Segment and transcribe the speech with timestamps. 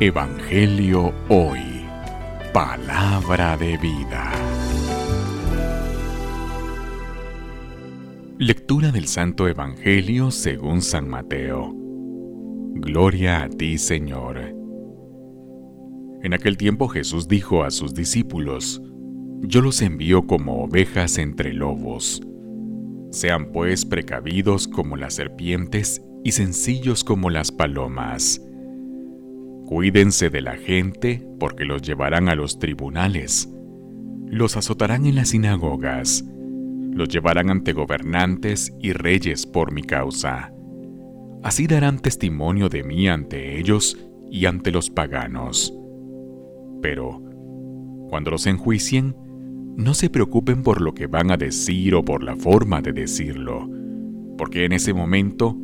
[0.00, 1.60] Evangelio Hoy.
[2.52, 4.32] Palabra de vida.
[8.38, 11.72] Lectura del Santo Evangelio según San Mateo.
[12.74, 14.38] Gloria a ti, Señor.
[16.22, 18.82] En aquel tiempo Jesús dijo a sus discípulos,
[19.42, 22.20] Yo los envío como ovejas entre lobos.
[23.10, 28.40] Sean pues precavidos como las serpientes y sencillos como las palomas
[29.74, 33.50] Cuídense de la gente porque los llevarán a los tribunales,
[34.26, 36.26] los azotarán en las sinagogas,
[36.92, 40.52] los llevarán ante gobernantes y reyes por mi causa.
[41.42, 43.96] Así darán testimonio de mí ante ellos
[44.30, 45.74] y ante los paganos.
[46.82, 47.22] Pero,
[48.10, 49.16] cuando los enjuicien,
[49.78, 53.70] no se preocupen por lo que van a decir o por la forma de decirlo,
[54.36, 55.56] porque en ese momento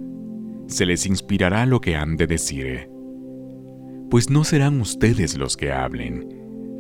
[0.67, 2.98] se les inspirará lo que han de decir
[4.11, 6.27] pues no serán ustedes los que hablen,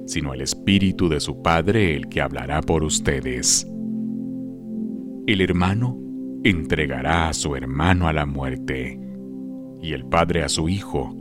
[0.07, 3.67] sino el Espíritu de su Padre el que hablará por ustedes.
[5.27, 5.99] El hermano
[6.45, 8.99] entregará a su hermano a la muerte,
[9.83, 11.15] y el padre a su hijo.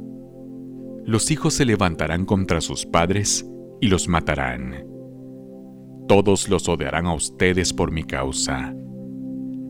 [1.05, 3.49] Los hijos se levantarán contra sus padres
[3.81, 4.85] y los matarán.
[6.07, 8.73] Todos los odiarán a ustedes por mi causa,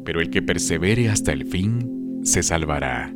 [0.06, 3.14] pero el que persevere hasta el fin se salvará.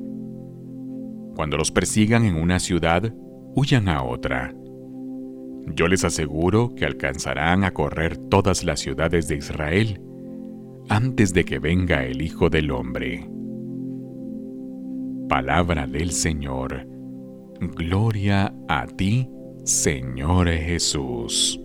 [1.36, 3.14] Cuando los persigan en una ciudad,
[3.56, 4.54] huyan a otra.
[5.76, 10.02] Yo les aseguro que alcanzarán a correr todas las ciudades de Israel
[10.90, 13.30] antes de que venga el Hijo del Hombre.
[15.30, 16.86] Palabra del Señor.
[17.60, 19.30] Gloria a ti,
[19.64, 21.62] Señor Jesús.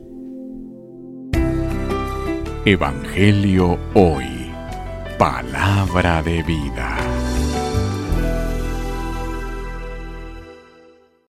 [2.65, 4.51] Evangelio hoy.
[5.19, 7.26] Palabra de vida.